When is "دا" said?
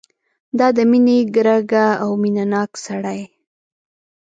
0.59-0.67